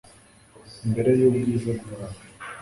[0.85, 2.21] imbere y'ubwiza bwawe